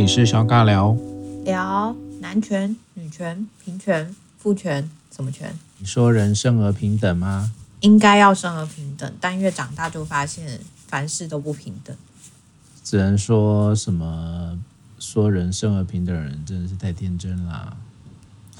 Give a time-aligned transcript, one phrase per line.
[0.00, 0.96] 里是小尬聊，
[1.44, 5.54] 聊男权、女权、平权、父权，什么权？
[5.76, 7.52] 你说人生而平等吗？
[7.80, 11.94] 应该要生而平等，但越长大就发现凡事都不平等。
[12.82, 14.58] 只能说什么
[14.98, 17.76] 说人生而平等的人真的是太天真啦。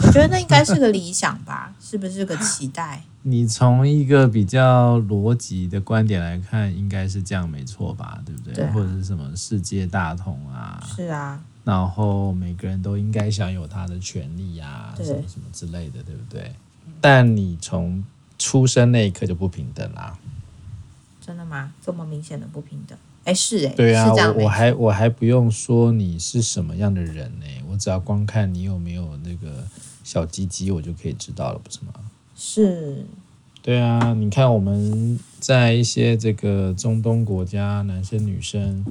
[0.02, 3.02] 我觉得那应该是个理想吧， 是不是个期待？
[3.22, 8.18] 你从一个比较逻辑的观点来看，应该是这样没错吧？
[8.24, 8.54] 对不对？
[8.54, 10.82] 对啊、或者是什么世界大同啊？
[10.96, 11.38] 是啊。
[11.62, 16.50] 然后每个人都应该享有他的权利呀、啊，什么什么之类的，对不对？
[17.02, 18.02] 但你从
[18.38, 20.16] 出生那一刻就不平等啦。
[21.24, 21.72] 真的吗？
[21.84, 22.96] 这么明显的不平等？
[23.24, 23.74] 哎，是哎。
[23.76, 29.62] 对啊，我还我还不用说你是什么样的人呢，我只要光看你有没有那个。
[30.10, 31.92] 小鸡鸡，我就可以知道了，不是吗？
[32.36, 33.06] 是，
[33.62, 38.84] 对啊，你看我们在一些这个中东国家，男生女生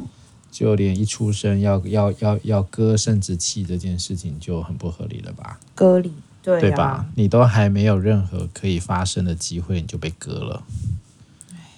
[0.49, 5.59] 就连一出生要要要要割生殖器这件事情就很不合理了吧？
[5.75, 7.05] 割礼，对啊，对吧？
[7.15, 10.63] 你都还没有任何可以发生的机会，你就被割了。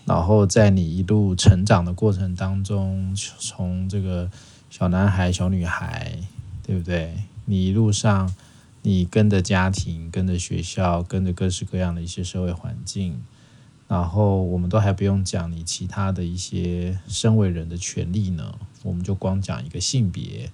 [0.05, 4.29] 然后在你一路成长的过程当中，从这个
[4.69, 6.19] 小男孩、小女孩，
[6.61, 7.15] 对不对？
[7.45, 8.31] 你一路上。
[8.83, 13.21] 你跟着家庭，跟着学校，跟着各式各样的一些社会环境，
[13.87, 20.49] 然后我们都还不用讲你其他的一些身为人的权利呢，我们就光讲一个性别，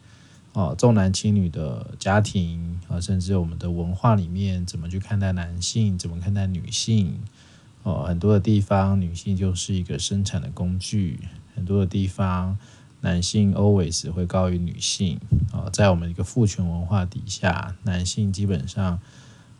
[0.51, 7.17] 哦，重男轻女的家庭啊，甚至我们的文化里面怎么去看待男性，怎么看待女性，
[7.83, 11.21] 哦，很多的地方女性就是一个生产的工具，
[11.55, 12.57] 很多的地方。
[13.01, 15.19] 男性 always 会高于女性
[15.51, 18.99] 啊，在我们一个父权文化底下，男性基本上，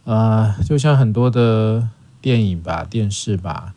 [0.05, 1.87] 呃，就像很多的
[2.21, 3.73] 电影吧、电视吧。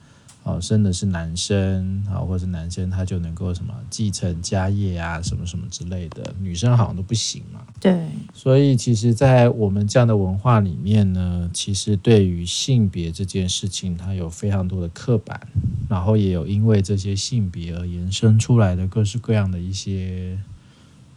[0.50, 7.60] 哦，生的是男生啊，或者是男生他就能够什么继承家业啊，什么什么之类的，女生好像都不行嘛。
[7.78, 8.06] 对。
[8.34, 15.40] 所以其实，在我们这样的文化里面呢，其实对于性别这件事情，它有非常多的刻板，
[15.88, 20.38] 然后也有因为这些性别而延伸出来的各式各样的一些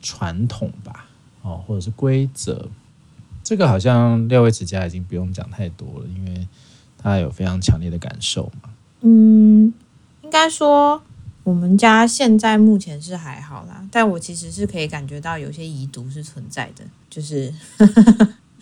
[0.02, 1.07] 传统吧，
[1.41, 2.69] 哦，或者是规则。
[3.44, 6.47] 这个好像廖威慈家已经不用讲太多了，因为
[6.97, 8.69] 他有非常强烈的感受嘛。
[9.06, 9.74] 嗯，
[10.22, 11.02] 应该说
[11.44, 17.53] 我们家现在目前是还好啦，但我其实是可以感觉到有些遗毒是存在的，就是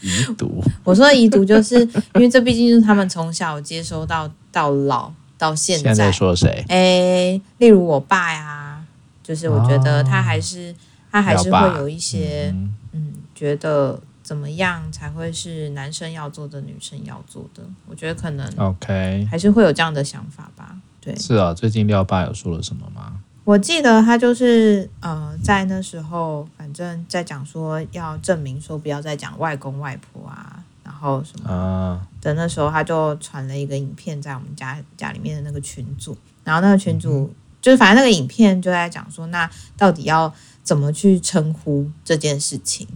[0.02, 0.64] 遗毒。
[0.84, 1.80] 我说的遗毒，就是
[2.16, 5.84] 因为这毕竟是他们从小接收到到老到现在。
[5.84, 6.66] 现在说谁？
[6.70, 8.84] 诶，例如我爸呀，
[9.24, 10.76] 就是我觉得他还是、哦、
[11.12, 14.02] 他还是会有一些嗯，嗯，觉得。
[14.32, 17.62] 怎么样才会是男生要做的，女生要做的？
[17.86, 20.74] 我觉得可能 OK，还是会有这样的想法吧。
[21.02, 21.54] 对，是啊。
[21.54, 23.20] 最近廖爸有说了什么吗？
[23.44, 36.16] 我记得他就是呃，在那时候，反正在讲说要证明说不要再讲外公外婆啊，然后什么啊的那时候，他就传了一个影片在我们家家里面的那个群组，
[36.46, 42.88] 然后那个群组、嗯、就是反正那个影片就在讲说，那到底要怎么去称呼这件事情？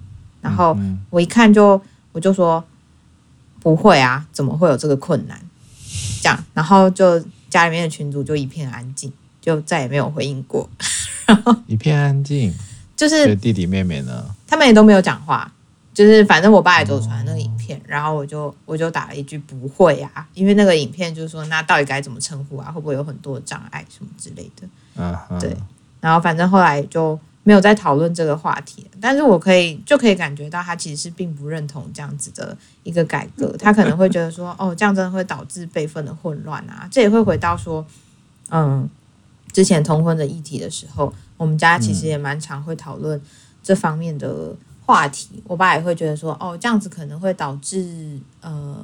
[0.46, 0.78] 然后
[1.10, 2.64] 我一看就我就说
[3.60, 5.42] 不会啊，怎么会有这个困难？
[6.22, 7.20] 这样，然后就
[7.50, 9.12] 家里面的群主就一片安静，
[9.42, 10.70] 就再也没有回应过。
[11.26, 12.54] 然后一片安静，
[12.96, 15.52] 就是弟弟妹妹呢，他们也都没有讲话，
[15.96, 22.72] 就是反正我爸也都传那个影片，然后我就我就打了一句不会啊，因为那个影片就是说那到底该怎么称呼啊？
[22.72, 24.68] 会不会有很多障碍什么之类的？
[24.96, 25.58] 嗯，对。
[26.00, 27.20] 然后反正后来就。
[27.48, 36.88] 没有在讨论这个话题，但是我可以就可以感觉到他其实是并不认同这样子的一个改革， 他可能会觉得说，哦，这样真的会导致辈分的混乱啊。
[36.92, 37.86] 这也会回到说，
[38.50, 38.90] 嗯，
[39.54, 43.22] 之前通婚的议题的时候，我们家其实也蛮常会讨论
[43.62, 45.44] 这方面的话题。
[45.46, 48.76] 我爸也会觉得说，哦，这样子可能会导致，呃，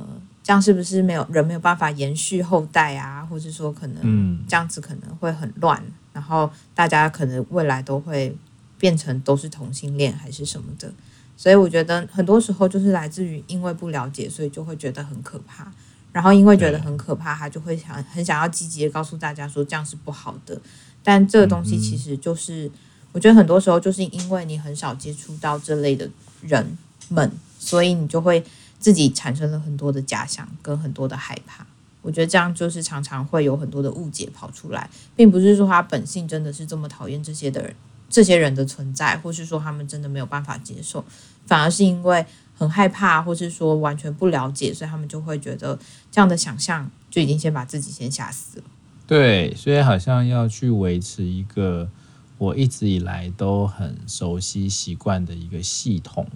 [0.44, 3.26] 这样是不是没有人没有办法延续后代啊？
[3.28, 5.84] 或者说可能，这样子可能会很乱，
[6.14, 8.38] 然后大家可能未来都会。
[8.82, 10.92] 变成都是同性恋还是什么的，
[11.38, 15.72] 所以我觉得很多时候就是来自于因为不了解，所以就会觉得很可怕。
[16.12, 20.60] 然后因为觉得很可怕，他就会想很想要积极的告诉大家说这样是不好的。
[21.04, 22.72] 但这个东西其实就是，
[23.12, 26.10] 我觉得很多时候就是因为你很少接触到这类的
[26.42, 26.76] 人
[27.10, 28.44] 们，所以你就会
[28.80, 31.68] 自己产生了很多的假想跟很多的害怕。
[32.02, 37.76] 我觉得这样就是常常会有很多的误解跑出来，并不是说他本性真的是这么讨厌这些的人。
[38.11, 41.03] 这些人的存在，或是说他们真的没有办法接受，
[41.47, 42.23] 反而是因为
[42.55, 45.79] 很害怕，或是说完全不了解，所以他们就会觉得
[46.11, 48.66] 这样的想象就已经先把自己先吓死了。
[49.08, 51.90] 对，所以好像要去维持一个
[52.37, 56.28] 我一直以来都很熟悉习惯的一个系统，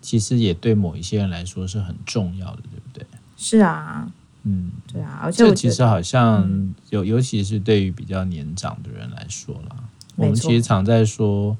[0.00, 3.06] 其实也对某一些人来说是很重要的，对不对？
[3.36, 4.10] 是啊，
[4.44, 9.76] 嗯，对啊，而且其实好像尤尤其是对于比较年长的人来说啦，
[10.16, 11.56] 我们其实常在说，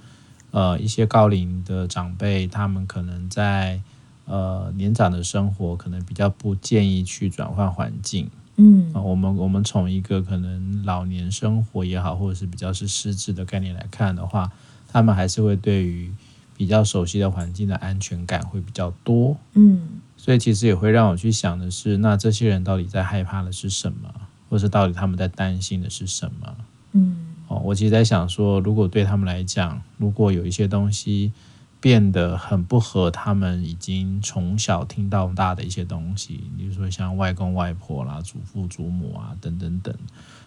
[0.51, 3.81] 呃，一些高龄的长辈，他们可能在
[4.25, 8.29] 呃年长的生活，可能比较不建议去转换环境。
[8.57, 14.51] 嗯，我们我们从一个可能老年生活也好，或者是比较是失智的概念来看的话，
[14.91, 16.11] 他们还是会对于
[16.57, 19.37] 比较熟悉的环境的安全感会比较多。
[19.53, 24.09] 嗯，所以其实也会让我去想的是，那这些人到底在害怕的是什么，
[24.49, 26.57] 或是到底他们在担心的是什么？
[26.93, 31.33] 嗯，哦，我其实在想说，如果对他们来讲，如果有一些东西。
[31.79, 39.95] 变得很不合他们已经从小听到大的一些东西，比如说像外公外婆啦、祖父祖母啊等等等。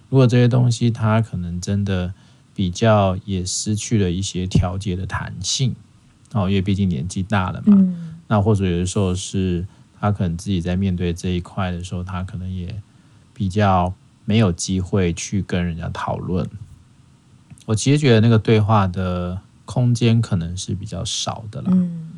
[0.09, 2.13] 如果这些东西他可能真的
[2.53, 5.73] 比较也失去了一些调节的弹性，
[6.33, 7.77] 哦，因为毕竟年纪大了嘛。
[7.77, 8.17] 嗯。
[8.27, 9.65] 那或者有的时候是
[10.01, 12.81] 他可能自己在面对这一块的时候，他可能也
[13.33, 13.93] 比较
[14.25, 16.45] 没有机会去跟人家讨论。
[17.69, 19.39] 我其实觉得那个对话的。
[19.69, 22.09] 空间可能是比较少的啦，嗯，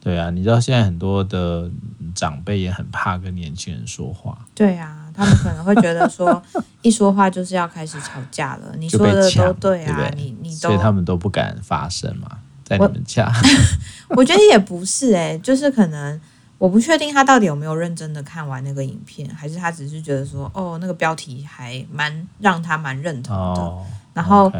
[0.00, 1.70] 对啊，你知道现在很多的
[2.16, 6.42] 长辈也很怕跟年轻人说话，对啊，他们可能会觉得说
[6.82, 12.28] 一说话就是要开始吵架了，你说的都对啊，对对你你都，所以他们都不敢发声嘛，
[12.64, 13.32] 在你们家，
[14.08, 16.20] 我， 我觉得也不是哎、欸，就是可能
[16.58, 24.52] 我不确定他到底有没有认真的看完那个影片，还是他只是觉得说哦那个标题还蛮让他蛮认同的，哦、然后。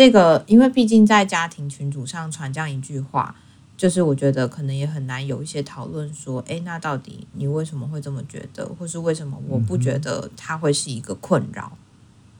[0.00, 3.34] 这个，因为毕竟在家庭群组上传这样一句话，
[3.76, 11.70] 就是我觉得可能也很难有一些讨论说，诶，那到底你为什么会这么觉得，或是为什么我不觉得它会是一个困扰？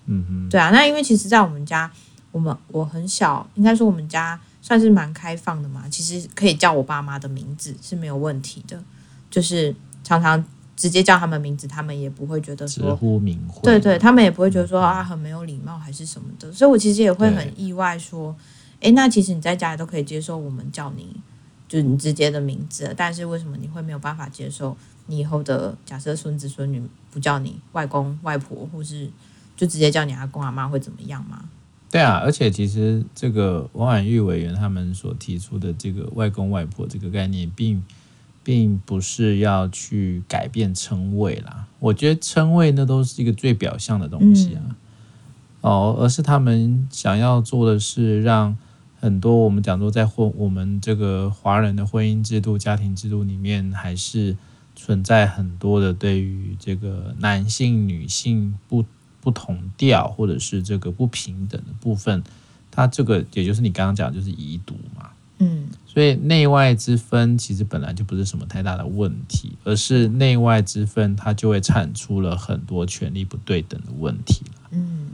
[0.06, 1.92] 嗯哼，对啊，那因为其实，在我们家，
[2.32, 8.82] 我们我很小，应该说我们家算是蛮开放的嘛，其实可以叫我爸妈的名字是没有问题的，
[9.30, 10.42] 就是常常。
[10.80, 13.60] 直接叫他们名字，他们也不会觉得说直呼名讳。
[13.62, 16.50] 对对，他们也不会觉得说啊很没有礼貌还是什么的。
[16.50, 18.34] 所以我其实也会很意外说，
[18.80, 21.14] 诶，那其实你在家里都可以接受我们叫你
[21.68, 24.74] 就是你直接的名字，但是为什么你会没有办法接受
[25.04, 29.06] 你以后的假设孙子孙女不叫你外公外婆，或是
[29.54, 31.44] 就直接叫你阿公阿妈会怎么样吗？
[31.90, 37.84] 对啊，而且其实这个王婉玉委员他们所提出的这个外公外婆这个概念，并。
[38.42, 44.76] 并不是要去改变称谓啦，我觉得称谓那都是一个最表象的东西啊，
[45.60, 48.56] 哦，而是他们想要做的是让
[48.98, 54.36] 很多我们讲说在婚我们这个华人的婚姻制度、家庭制度里面，还是
[54.74, 58.84] 存在很多的对于这个男性、女性不
[59.20, 62.24] 不同调或者是这个不平等的部分，
[62.70, 65.09] 它这个也就是你刚刚讲的就是遗毒嘛，
[65.40, 65.66] 嗯。
[65.92, 74.44] 所以内外之分其实本来就不是什么太大的问题，而是内外之分它就会产出了很多权力不对等的问题。
[74.70, 75.08] 嗯，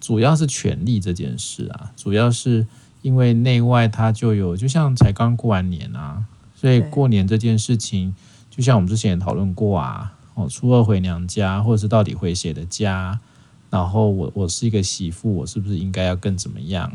[0.00, 2.66] 主要是权力这件事啊，主要是
[3.02, 6.24] 因为内外它就有，就像才刚过完年啊，
[6.54, 8.14] 所以过年这件事情，
[8.48, 13.20] 就像我们之前也讨论过啊，哦，初二回娘家，或者是到底回谁的家，
[13.68, 16.90] 然后我我是一个媳妇，我是不是应该要更怎么样？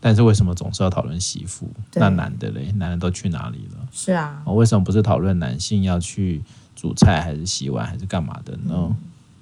[0.00, 1.68] 但是为什么总是要讨论媳妇？
[1.94, 2.70] 那男的嘞？
[2.72, 3.88] 男的都去哪里了？
[3.90, 6.42] 是啊，为什么不是讨论男性要去
[6.76, 8.74] 煮菜，还是洗碗，还是干嘛的呢？
[8.74, 8.96] 嗯。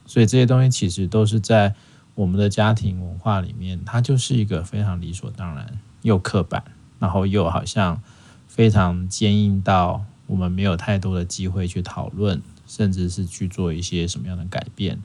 [0.07, 1.75] 所以这些东西其实都是在
[2.15, 6.63] 我们的家庭文化里面，它就是一个非常理所当然又刻板，
[6.99, 8.01] 然后又好像
[8.47, 14.99] 非常坚硬到我们没有太多的机会去讨论，甚至是去做一些什么样的改变。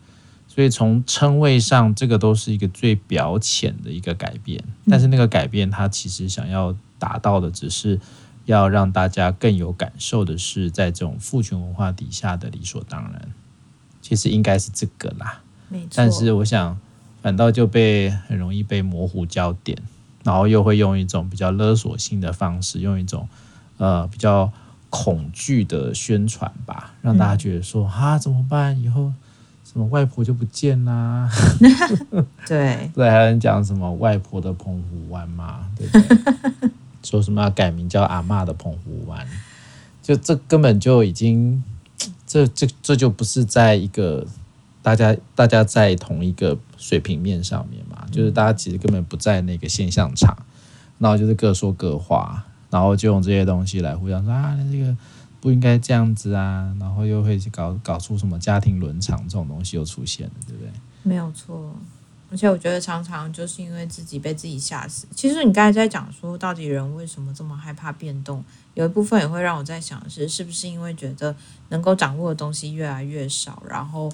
[0.54, 7.98] 所以从称谓上，这个都是一个最表浅的一个改变，但是那个改变，它其实想要达到的，只是
[8.44, 13.32] 要让大家更有感受的是，在这种父权文化底下的理所当然，
[14.02, 15.42] 其实应该是这个啦。
[15.96, 16.78] 但是我想，
[17.22, 19.78] 反倒就被很容易被模糊焦点，
[20.26, 23.30] 然后又会用一种比较勒索性的方式，用一种
[23.78, 24.52] 呃比较
[24.90, 28.78] 恐惧的宣传吧，让大家觉得说啊怎么办？
[28.78, 29.14] 以后。
[29.72, 31.32] 什么外婆就不见啦、啊？
[32.46, 35.66] 对 对，还有人讲什么外婆的澎湖湾嘛？
[35.78, 36.70] 对不对？
[37.02, 39.26] 说什么要改名叫阿嬷的澎湖湾？
[40.04, 41.64] 就这根本就已经，
[42.28, 44.28] 这这这就不是在一个
[44.82, 48.06] 大家大家在同一个水平面上面嘛？
[48.12, 50.38] 就是大家其实根本不在那个现象场，
[51.00, 54.94] 然后就是各说各话，然后就用这些东西来互相说啊，那这个。
[55.42, 60.72] 不应该这样子啊，然后又会去搞搞出什么家庭伦常这种东西又出现了，对不对？
[61.04, 61.76] 没有错。
[62.30, 65.06] 而且我觉得常常就是因为自己被自己吓死。
[65.14, 68.42] 其实你刚才在讲说，到底人为什么这么害怕变动？
[68.74, 71.36] 有一部分也会让我在想的是，是不是因为觉得
[71.68, 74.10] 能够掌握的东西越来越少，然后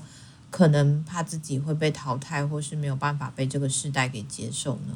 [0.50, 4.96] 可能怕自己会被淘汰，或是没有办法被这个时代给接受呢？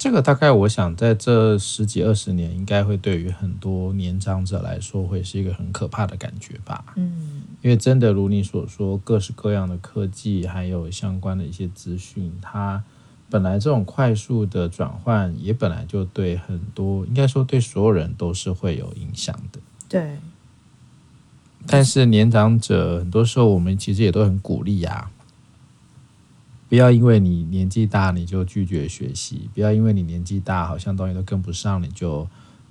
[0.00, 6.82] 这个大概我想，在这十几二十年，应该会对于很多年长者来说，会是一个很可怕的感觉吧。
[6.96, 12.82] 嗯，因为真的如你所说，各式各样的科技，还有相关的一些资讯，它
[13.28, 19.60] 本来这种快速的转换，也本来就对很多，应该说对所有人都是会有影响的。
[19.86, 20.16] 对。
[21.66, 25.10] 但是年长者，很多时候我们其实也都很鼓励啊。
[26.70, 32.24] 不要因为你年纪大你就拒绝学习，不要因为你年纪大好像东西都跟不上你就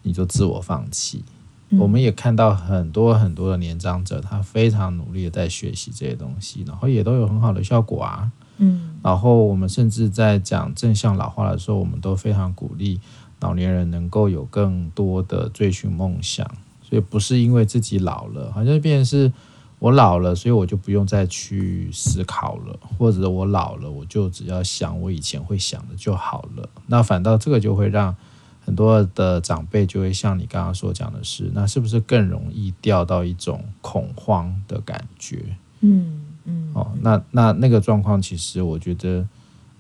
[0.04, 1.22] 你就自我放弃。
[1.68, 1.78] 嗯。
[1.80, 8.32] 我们也看到很多很多的年长者，他非常努力的在学习这些东西，然后也都有很好的效果啊。
[8.58, 13.02] 嗯，然后我们甚至在讲正向老化的时候，我们都非常鼓励
[13.42, 16.50] 老年人能够有更多的追寻梦想，
[16.82, 19.34] 所以不是因为自己老了，好像变成是。
[19.80, 26.70] 我老了，所以我就不用再去思考了，或者我老了，我就只要想我以前会想的就好了。
[26.88, 28.14] 那反倒这个就会让
[28.60, 35.56] 很多的长辈就会像你刚刚所讲的是，那是不是更容易掉到一种恐慌的感觉？
[35.80, 36.72] 嗯嗯。
[36.74, 39.26] 哦，那那那个状况，其实我觉得，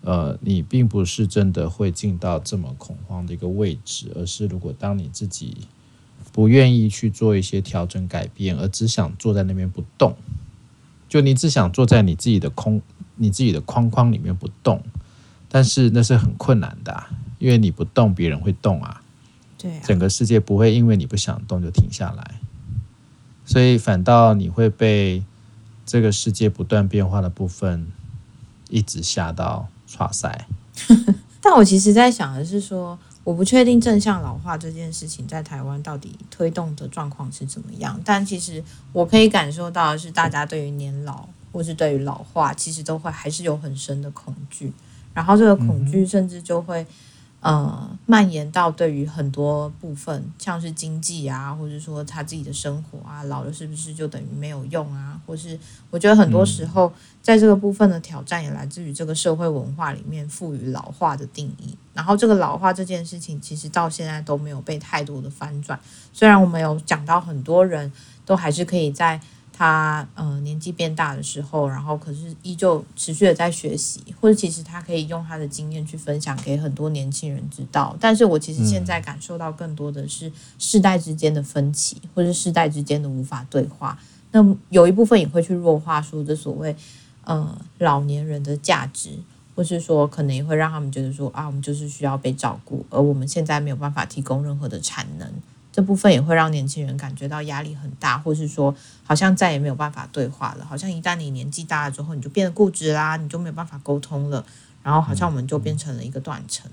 [0.01, 5.58] 呃，你并不是真的会进到这么恐慌的一个位置，而是如果当你自己。
[6.31, 10.15] 不愿意去做一些调整改变，而只想坐在那边不动，
[11.07, 12.81] 就你只想坐在你自己的空、
[13.15, 14.83] 你自己的框框里面不动，
[15.50, 17.09] 但是那是很困难的啊，
[17.39, 19.01] 因为你不动，别人会动啊。
[19.57, 22.36] 对啊，整个世界不会因为你不想动就停下来，
[23.45, 25.24] 所以反倒你会被
[25.86, 27.88] 这个世界不断变化的部分
[28.69, 30.48] 一直吓到剉赛。
[31.41, 32.98] 但我其实在想的是说。
[33.24, 44.72] 我不确定正向老化这件事情在台湾到底推动的状况是怎么样，但其实我可以感受到的是，大家对于年老或是对于老化，其实都会还是有很深的恐惧，
[45.14, 46.86] 然后这个恐惧甚至就会。
[47.41, 55.17] 呃，蔓延到对于很多部分，像是经济啊，或者说他自己的生活啊，老了是不是就等于没有用啊？
[55.25, 55.58] 或是
[55.89, 56.91] 我觉得很多时候，
[57.22, 61.77] 在这个部分的挑战也来自于这个社会文化里面赋予老化的定义。
[61.93, 65.79] 然后这个老化这件事情，其实到现在都没有被太多的翻转。
[66.12, 67.89] 虽然我们有讲到很多人
[68.25, 69.19] 都还是可以在。
[69.60, 77.94] 他呃年纪变大的时候，然后可是依旧持续的在学习，或者其实他可以用他的经验去分享给很多年轻人知道。
[78.00, 84.00] 但是我其实现在感受到更多的是世代之间的分歧，或者世代之间的无法对话。
[84.32, 86.74] 那有一部分也会去弱化说这所谓
[87.25, 89.10] 呃老年人的价值，
[89.56, 95.30] 或是说可能也会让他们觉得说啊，我们就是需要被照顾，而我们现在没有办法提供任何的产能。
[95.72, 98.74] 这部分也会让年轻人感觉到压力很大，或是说
[99.04, 100.66] 好像再也没有办法对话了。
[100.66, 104.44] 好像一旦你年纪大了之后，你就变得固执啦，你就没有办法沟通了。
[104.82, 106.70] 然后好像我们就变成了一个断层。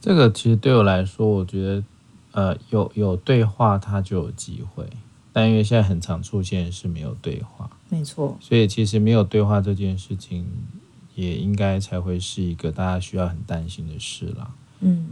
[0.00, 1.84] 这个其实对我来说，我觉得
[2.32, 4.88] 呃有有对话，它就有机会。
[5.32, 8.36] 但因为现在很常出现是没有对话，没错。
[8.40, 10.46] 所以其实没有对话这件事情，
[11.14, 14.50] 也应该才会是一个大家需要很担心的事了。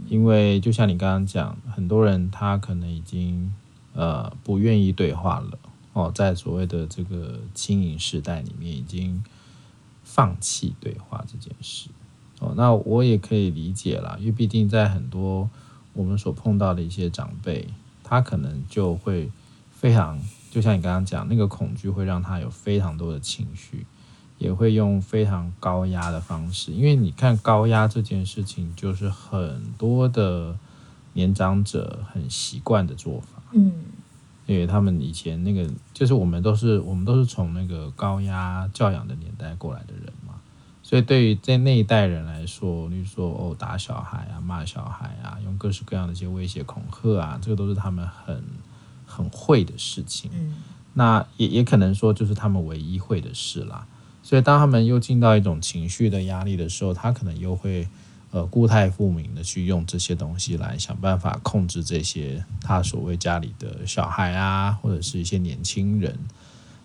[0.07, 3.53] 因为就像你刚刚讲，很多人他可能已经
[3.93, 5.59] 呃不愿意对话了
[5.93, 9.23] 哦，在所谓的这个轻盈时代里面，已经
[10.03, 11.89] 放弃对话这件事
[12.39, 12.53] 哦。
[12.57, 15.49] 那我也可以理解啦，因为毕竟在很多
[15.93, 17.67] 我们所碰到的一些长辈，
[18.03, 19.29] 他可能就会
[19.71, 23.85] 非常，就像你刚刚讲，那个恐惧会让他有非常多的情绪。
[24.39, 30.57] 也会用非常高压的方式，因为你看高压这件事情，就是很多的
[31.13, 33.43] 年长者很习惯的做法。
[33.51, 33.71] 嗯，
[34.45, 40.35] 因为他们以前那个，就是我们都是我们都是从那个高压教养的年代过来的人嘛，
[40.81, 48.41] 所以对于在那一代人来说，例如说哦打小孩啊、骂小孩啊、用各式各样的一些威胁恐吓啊，这个都是他们很
[49.05, 50.31] 很会的事情。
[50.33, 50.55] 嗯，
[50.93, 53.85] 那也也可能说就是他们唯一会的事啦。
[54.29, 57.87] 所以，当他们又进到一种情绪的压力的时候，他可能又会
[58.29, 66.15] 呃固态复明的去用这些东西来想办法控制这些他所谓家里的小孩啊，或者是一些年轻人。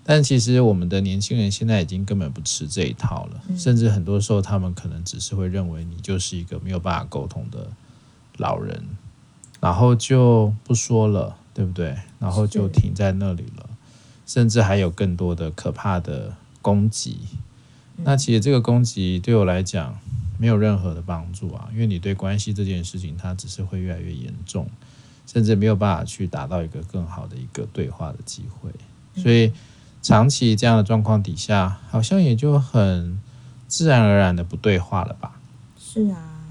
[0.02, 7.68] 但其实我们的年轻人现在已经根本不吃这一套了，甚至很多时候他们可能只是会认为你就是一个没有办法沟通的
[8.38, 8.82] 老人，
[9.60, 11.94] 然后就不说了，对不对？
[12.18, 13.68] 然后就停在那里了，
[14.24, 16.34] 甚至还有更多的可怕的。
[16.64, 17.18] 攻击，
[17.98, 19.98] 那其实这个攻击对我来讲
[20.38, 24.66] 没有任何的帮助啊，因为你对关系这件事情，它只是会越来越严重，
[25.26, 28.70] 甚至没有办法去达到一个更好的一个对话的机会。
[29.14, 29.52] 所以
[30.00, 33.20] 长期这样的状况底下，好像也就很
[33.68, 35.38] 自然而然的不对话了吧？
[35.78, 36.46] 是啊，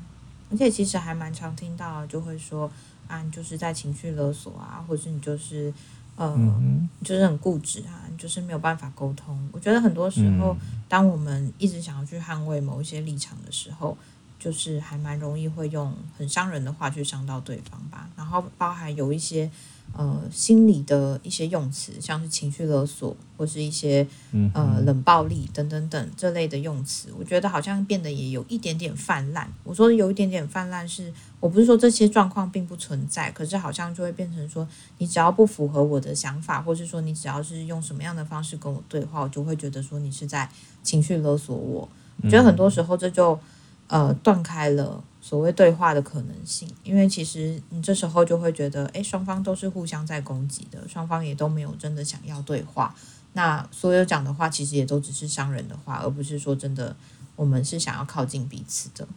[0.51, 2.71] 而且其实还蛮常听到，就会说
[3.07, 5.73] 啊，你就是在情绪勒索啊，或者是你就是。
[6.15, 9.37] 呃，嗯、就是很固执啊，就是没有办法沟通。
[9.51, 10.55] 我觉得很多时候，
[10.87, 13.97] 当我们一直想要去捍卫某一些立场的时候，
[14.39, 18.09] 就是还蛮容易会用很伤人的话去伤到对方吧。
[18.15, 19.49] 然后包含有一些。
[19.95, 24.05] 呃，心理的一些用词，像是情绪勒索，或是一些
[24.53, 29.47] 呃冷暴力等等等这类的用词，我觉得好像变得也有一点点泛滥。
[29.63, 40.49] 我说的有一点点泛滥，是我不是说这些状况并不存在，可是好像就会变成说，你只要不符合我的想法，或是说你只要是用什么样的方式跟我对话，我就会觉得说你是在
[40.81, 41.87] 情绪勒索我。
[42.23, 43.39] 我觉得很多时候这就
[43.85, 45.03] 呃断开了。
[45.23, 52.93] 所谓对话的可能性，因为其实你这时候就会觉得，哎，双方都是互相在攻击的，双方也都没有真的想要对话。
[53.31, 56.93] 那所有讲的话，其实也都只是伤人的话，而不是说真的
[57.37, 59.07] 我们是想要靠近彼此的。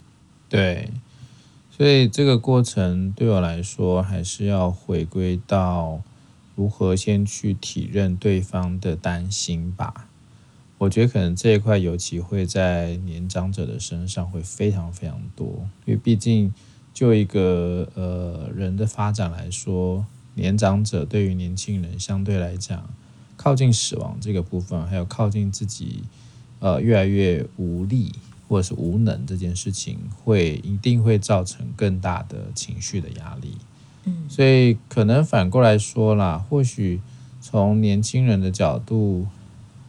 [0.49, 0.93] 对，
[1.77, 6.01] 所以这个过程对我来说，还是要回归到
[6.55, 10.07] 如何先去体认对方的担心吧。
[10.79, 16.53] 我觉得可能这一块尤其会在年长者的身上会非常非常多，因为毕竟
[16.93, 20.05] 就一个呃人的发展来说，
[20.35, 22.91] 年长者对于年轻人相对来讲，
[23.39, 26.03] 靠近死亡这个部分，还有靠近自己
[26.59, 28.13] 呃越来越无力
[28.47, 33.57] 或者是无能这件事情，会一定会造成更大的情绪的压力。
[34.05, 37.01] 嗯，所以可能反过来说啦，或许
[37.41, 39.27] 从年轻人的角度。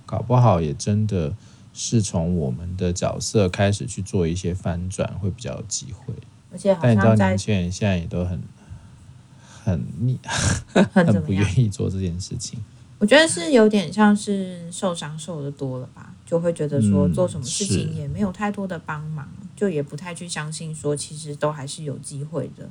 [0.08, 1.36] 搞不好也真的
[1.74, 6.14] 是从我们的角色开始去做一些翻转，会比较有机会。
[6.52, 8.41] 而且，但你知道年轻人现在也都很
[9.63, 10.17] 很腻，
[10.93, 12.58] 很不愿意做这件事情。
[13.00, 22.67] 我觉得是有点像是受伤受的多了吧，就会觉得说做什么事情也没有太多的帮忙，嗯、就也不太去相信说其实都还是有机会的。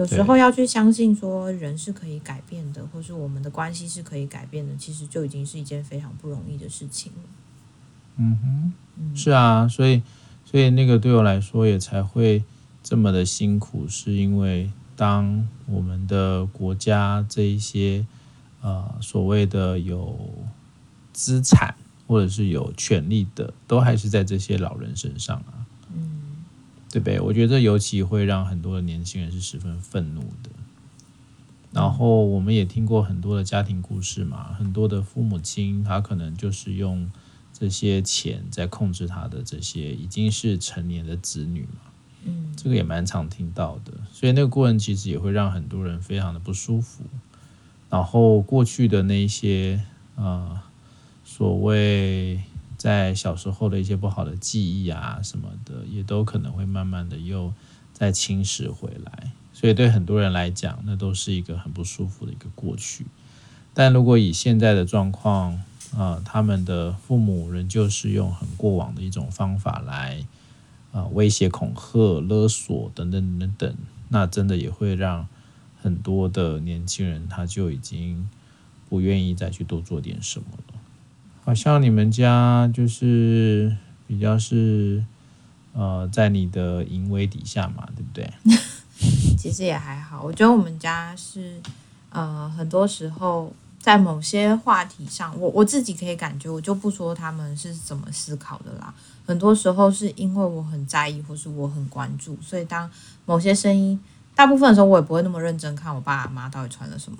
[0.00, 7.18] 有时候要去相信说人是可以改变的，或是我们的关系是可以改变的，其实就已经是一件非常不容易的事情了。
[8.16, 10.02] 嗯哼，是啊，所以
[10.44, 12.42] 所以那个对我来说也才会
[12.82, 18.06] 这么的辛苦，是因为当我们的国家这一些
[18.62, 20.18] 呃所谓的有
[21.12, 21.74] 资产
[22.06, 25.59] 或者是有权利的，都还是在这些老人身上啊。
[26.90, 27.20] 对不对？
[27.20, 30.50] 我觉得尤其会让很多的年轻人是十分愤怒的。
[31.72, 37.08] 然后我们也听过很多的家庭故事嘛，很多的父母亲他可能就是用
[37.52, 41.80] 这些钱在控制他的这些已经是成年的子女嘛。
[42.24, 43.92] 嗯，这个也蛮常听到的。
[44.12, 47.04] 所以那个过程其实也会让很多人非常的不舒服。
[47.88, 49.80] 然后过去的那些
[50.16, 50.60] 呃
[51.24, 52.40] 所谓。
[52.80, 57.52] 在小时候的一些不好的记忆啊什么的，也都可能会慢慢的又
[57.92, 63.04] 再侵蚀回来，所以对很多人来讲，那都是一个很不舒服的一个过去。
[63.74, 65.52] 但如果以现在的状况，
[65.92, 70.24] 啊、呃，他们的父母仍旧是用很过往的一种方法来，
[70.92, 73.76] 啊、呃，威胁、恐吓、勒索等等等等，
[74.08, 75.28] 那真的也会让
[75.82, 78.26] 很多的年轻人他就已经
[78.88, 80.79] 不愿意再去多做点什么了。
[81.50, 85.04] 好像你们家就是比较是
[85.72, 88.32] 呃，在你的淫威底下嘛，对不对？
[89.36, 91.60] 其实也还好，我觉得我们家是
[92.10, 98.94] 呃，很多时候在某些话题上，我我自己可以感觉，我就不说他们是怎么思考的啦。
[99.26, 102.88] 很多时候是因为我很在意，或是我很关注，所以当
[103.26, 103.98] 某些声音，
[104.36, 107.18] 大部分的时候我也不会那么认真看我爸妈到底传了什么。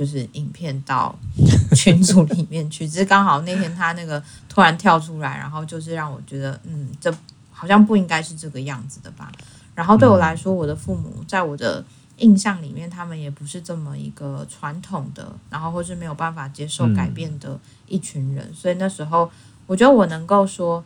[0.00, 1.14] 就是影片到
[1.76, 7.14] 群组里面去，只是刚好那天他那个突然跳出来，然后就是让我觉得，嗯，这
[7.52, 9.30] 好像不应该是这个样子的吧。
[9.74, 11.84] 然后对我来说，我的父母在我的
[12.16, 18.50] 印象里面，他们也不是这么一个传统的，然后或是没有办法接受改变的一群人。
[18.54, 19.30] 所以那时候，
[19.66, 20.82] 我觉得我能够说，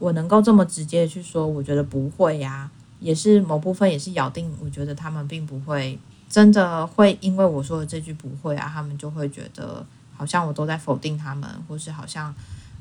[0.00, 2.68] 我能够这么直接的去说，我觉得不会呀，
[2.98, 5.96] 也是某部分也是咬定，我觉得他们并不会。
[6.28, 9.84] 真的会因为我说的这句不会啊，他们就会觉得
[10.16, 12.34] 好像我都在否定他们，或是好像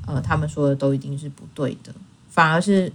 [0.05, 1.93] 呃他们说的都一定是不对的。
[2.29, 2.91] 反而是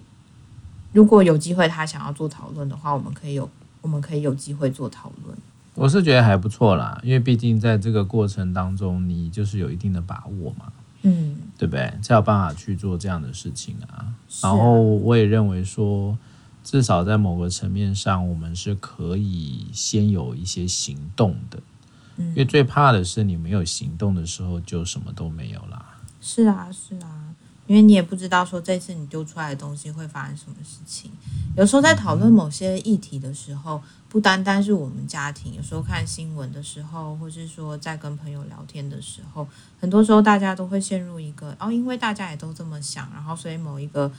[0.93, 3.49] 如果有机会他想要做讨论的话，我们可以有
[3.81, 5.37] 我们可以有机会做讨论。
[5.75, 10.71] 我是觉得还不错啦，因为毕竟在这个过程当中，你就是有一定的把握嘛。
[11.05, 11.93] 嗯，对不对？
[12.01, 14.07] 才有办法去做这样的事情啊。
[14.41, 16.17] 然后我也认为说，
[16.65, 21.61] 至少在某个层面上，我们是可以先有一些行动的。
[22.17, 25.99] 嗯，因为最怕的是你没有行动的时候，就什么都没有啦。
[26.21, 27.35] 是啊，是啊。
[27.69, 31.11] 因为你也不知道说这次你丢出来的东西会发生什么事情。
[31.57, 39.47] 有时候在讨论某些议题的时候，不单单是我们家庭，有时候看新闻的时候，或是说在跟朋友聊天的时候，
[39.81, 44.11] 很多时候大家都会陷入一个哦，因为大家也都这么想，然后所以某一个。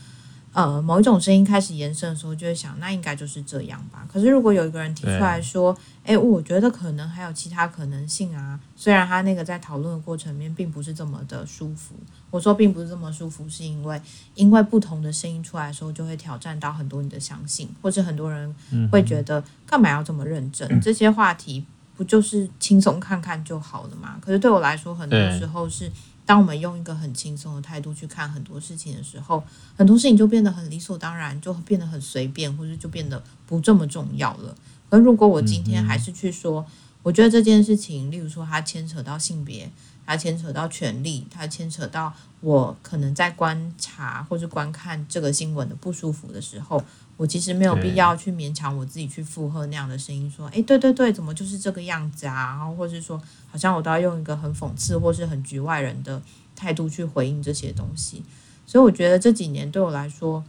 [0.54, 4.08] 呃，某一种声音开始延伸的时候，就会想，那应该就是这样吧。
[4.08, 8.60] 可是如果有一个人提出来说，哎，我觉得可能还有其他可能性啊。
[8.76, 11.96] 虽然他那个在讨论的过程里面并不是这么的舒服，
[12.30, 14.00] 我说并不是这么舒服，是因为
[14.36, 18.56] 因为不同的声音出来的时候，就会挑战到很多你的相信，或者很多人
[18.92, 20.80] 会觉得干嘛要这么认真？
[20.80, 21.66] 这些话题
[21.98, 24.20] 不就是轻松看看就好了嘛？
[24.22, 25.92] 可是对我来说，很多时候是。
[26.26, 29.44] 当我们用一个很轻松的态度去看很多事情的时候，
[29.76, 34.56] 很多事情就变得很理所当然，就变得很随便，或者就变得不这么重要了。
[34.90, 36.66] 而如果我今天还是去说，
[37.02, 39.70] 我觉得这件事情，例如说它牵扯到性别，
[40.06, 46.84] 它牵扯到权利，它牵扯到我可能在观察或是观看这个新闻的不舒服的时候。
[47.16, 52.56] 我其实没有必要去勉强我自己去附和那样的声音，说，哎，对对对，怎么就是这个样子啊？
[52.58, 53.22] 然后或是说，
[53.52, 56.22] 好像我都要用一个很讽刺或是很局外人的
[56.56, 58.24] 态度去回应这些东西。
[58.66, 60.44] 所以我觉得这几年对我来说，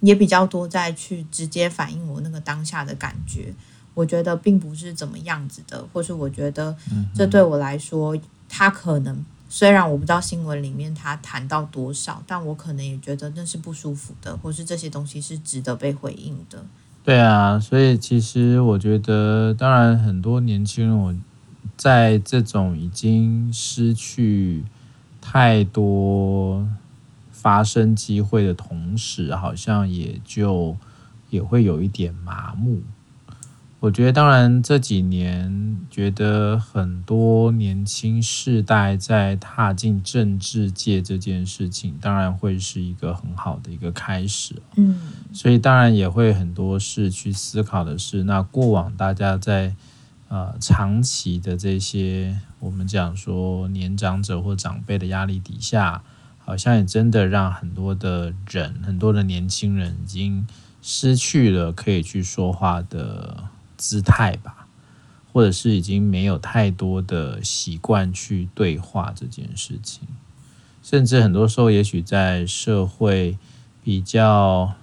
[0.00, 3.52] 也比较多在去直接反映我那个当下的感觉。
[3.94, 6.76] 我觉得并不是怎么样子的，或是我觉得
[7.14, 8.16] 这对我来说，
[8.48, 9.24] 他可能。
[9.52, 16.64] 虽然我不知道新闻里面他谈到多少，但我可能也觉得那是不舒服的，或是这些东西是值得被回应的。
[17.02, 21.14] 对啊，所以其实我觉得，当然很多年轻人，我
[21.76, 24.62] 在这种已经失去
[25.20, 26.68] 太多
[27.32, 30.76] 发声机会的同时，好像也就
[31.30, 32.80] 也会有一点麻木。
[33.80, 44.54] 我觉得，当然这几年，觉得很多年轻世代在踏进政治界这件事情，当然会是一个很好的一个开始。
[44.76, 45.00] 嗯，
[45.32, 49.74] 所以当然也会很多事去思考的是，那过往大家在
[50.28, 56.02] 呃长期的这些我们讲说年长者或长辈的压力底下，
[56.36, 60.46] 好像也真的让很多的人，很多的年轻人已经
[60.82, 63.44] 失去了可以去说话的。
[63.80, 64.66] 姿态吧，
[65.32, 70.06] 或者是已经没有太多的习惯去对话这件事情，
[70.82, 73.38] 甚至很多时候，也许在社会
[73.82, 74.74] 比较，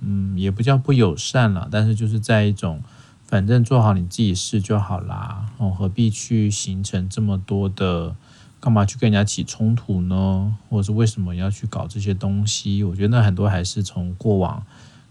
[0.00, 2.82] 嗯，也不叫不友善了，但是就是在一种，
[3.26, 8.16] 反正做好你自己事就好啦，哦，何必去形成这么多的，
[8.60, 10.56] 干嘛去跟人家起冲突呢？
[10.70, 12.82] 或者是为什么要去搞这些东西？
[12.82, 14.64] 我觉得那很多还是从过往。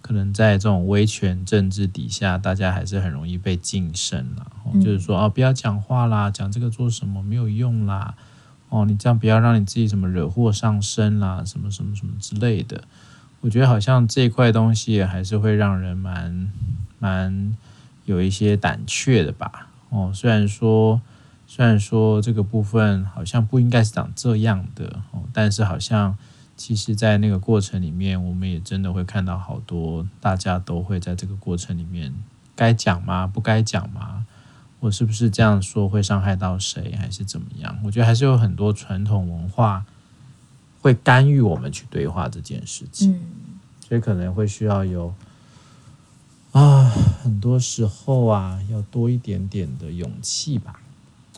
[0.07, 4.47] 可能在这种威权政治底下，大家还是很容易被晋升了。
[4.75, 8.15] 就是说，哦，不要讲话啦，讲这个做什么没有用啦。
[8.69, 12.85] 哦，你这样不要让你自己什么惹祸上身啦，什么什么什么之类的。
[13.41, 16.49] 我觉得好像这一块东西还是会让人蛮
[16.99, 17.53] 蛮
[18.05, 19.67] 有一些胆怯的吧。
[19.89, 21.01] 哦，虽然说
[21.45, 26.17] 虽然说这个部分好像不应该是长这样的，哦，但是好像。
[26.57, 32.11] 其实，在那个过程里面，我们也真的会看到好多，大家都会在这个过程里面，
[32.55, 33.27] 该讲吗？
[33.27, 34.25] 不该讲吗？
[34.79, 37.77] 我是不是这样说会伤害到谁，还是怎么样？
[37.83, 39.85] 我觉得还是有很多传统文化
[40.81, 43.19] 会干预我们去对话这件事情，嗯，
[43.87, 45.13] 所以可能会需要有
[46.51, 46.89] 啊，
[47.23, 50.81] 很多时候啊，要多一点点的勇气吧。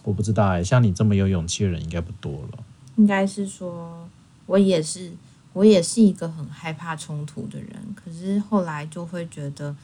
[0.04, 2.64] 我不知道哎，像你这么有勇气的人应该不多了。
[2.96, 4.09] 应该是说。
[4.50, 5.12] 我也是，
[5.54, 7.70] 我也是一个很害怕冲突的人。
[7.96, 9.76] 可是后来就会觉得，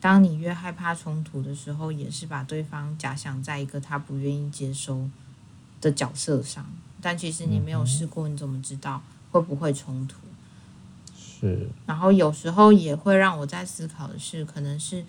[0.00, 5.08] 当你越害怕冲突的时候，也是把对方假想在一个他不愿意接收
[5.80, 6.66] 的角色上。
[7.00, 9.00] 但其实你没有试过，你怎么知道
[9.30, 10.16] 会不会冲突？
[11.16, 11.68] 是。
[11.86, 15.04] 然后有时候也会让我在思考的是，可能是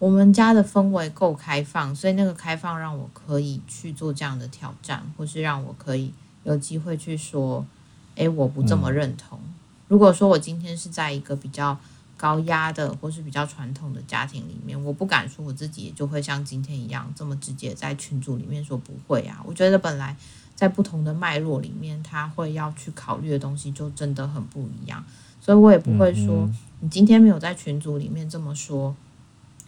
[0.00, 7.64] 我们家的氛围够开放，所以那个开放让我可以去做这样的挑战，或是让我可以有机会去说。
[8.18, 9.38] 诶，我不这么认同。
[9.86, 11.78] 如果说我今天是在一个比较
[12.16, 19.40] 高压的，或是比较传统的家庭里面，我不敢说我自己也就会像今天一样这么直接在群组里面说不会啊。
[19.46, 20.16] 我觉得本来
[20.56, 25.04] 在不同的脉络里面，他会要去考虑的东西就真的很不一样，
[25.40, 26.50] 所以我也不会说
[26.80, 28.94] 你今天没有在群组里面这么说，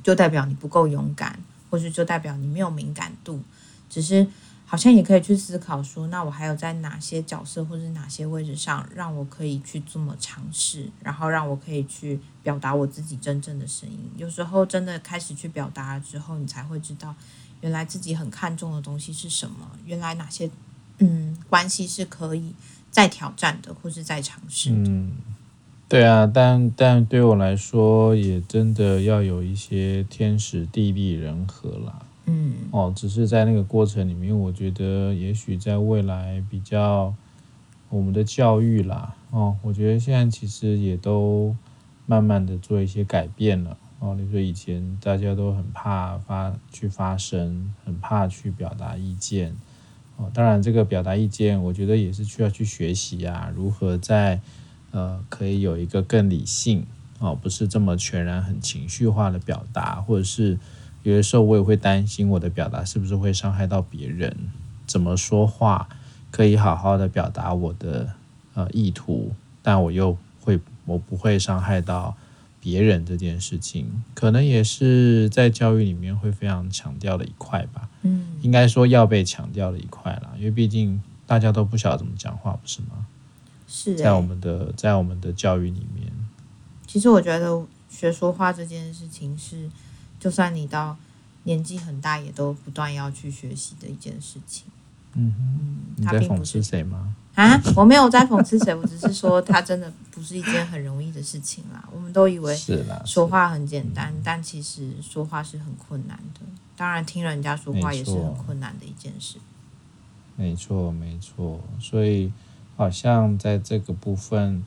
[0.02, 1.38] 就代表你不够勇敢，
[1.70, 3.40] 或是就代表你没有敏感度，
[3.88, 4.26] 只是。
[4.70, 13.98] 好像也可以去思考说，那我还有在哪些角色或者哪些位置上，让我可以去这么尝试，然后让我可以去表达我自己真正的声音。
[14.16, 17.12] 有时候真的开始去表达了之后，你才会知道，
[17.62, 20.48] 原来自己很看重的东西是什么，原来哪些
[20.98, 22.54] 嗯关系是可以
[22.92, 24.70] 再挑战的，或是再尝试。
[24.70, 25.10] 嗯，
[25.88, 32.02] 对啊，但但对我来说，也真的要有一些天时地利人和啦。
[32.30, 37.12] 嗯，哦，只是在那个过程里面，我觉得也许在未来比较
[37.88, 41.56] 我们的教育啦，哦，我觉得现在其实也都
[42.06, 43.76] 慢慢的做一些改变了。
[43.98, 49.54] 哦，你说以前大家都很怕发去发声，很怕去表达意见。
[50.16, 54.40] 哦，当然这个表达意见，我觉得也是需要去学习啊，如何在
[54.92, 56.86] 呃可以有一个更理性
[57.18, 60.58] 哦，不是这么全然很情绪化的表达，或者是。
[61.02, 64.36] 有的时候我也会担心我的表达是不是会伤害到别人，
[64.86, 65.88] 怎么说话
[66.30, 68.12] 可以好好的表达我的
[68.52, 69.32] 呃意图，
[69.62, 72.14] 但我又会我不会伤害到
[72.60, 77.88] 别人这件事情，可能也是在教育里面会非常强调的一块吧。
[78.02, 83.06] 嗯，应该说要被强调的一块啦，因为毕竟大家都不晓得怎么讲话，不是吗？
[83.66, 86.12] 是、欸，在我们的在我们的教育里面，
[86.86, 89.70] 其实我觉得学说话这件事情是。
[90.20, 90.96] 就算你到
[91.44, 94.66] 年纪很大，也都不断要去学习的一件事情。
[95.14, 97.16] 嗯哼，你在讽刺谁吗？
[97.34, 101.88] 啊，我没有在讽刺谁，我只是说他真的不是一件很容易的事情啦。
[101.92, 102.56] 我们都以为
[103.04, 106.40] 说话很简单，但其实说话是很困难的。
[106.76, 109.38] 当然，听人家说话也是很困难的一件事。
[110.36, 111.60] 没错，没错。
[111.80, 112.30] 所以
[112.76, 114.62] 好像在这个部分，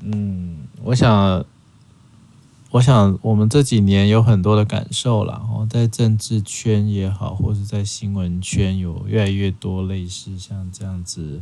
[0.00, 1.44] 嗯，我想。
[2.72, 11.40] 我想，我们这几年有很多的感受了，然后在政治圈也好，或是在新闻圈，有越来越多类似像这样子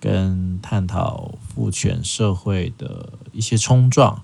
[0.00, 4.22] 跟探讨父权社会的一些冲撞。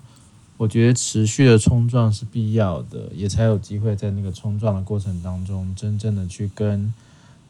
[0.56, 6.92] 我觉得持续的冲撞是必要的，也才有机会在那个冲撞的过程当中，真正的去跟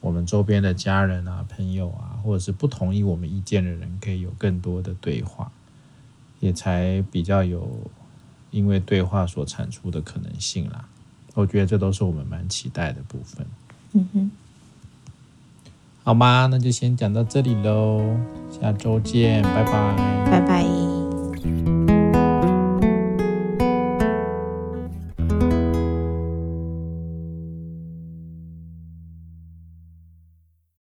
[0.00, 5.50] 我们周边的家人啊、朋友啊，或者是不同意我们意见的人，可以有更多的对话，
[6.40, 7.66] 也才比较有。
[8.50, 10.84] 因为对话所产出的可能性啦，
[11.34, 13.46] 我觉得这都是我们蛮期待的部分。
[13.92, 14.30] 嗯哼，
[16.04, 16.48] 好吗？
[16.50, 18.18] 那就先讲到这里喽，
[18.50, 21.79] 下周见，拜拜，拜拜。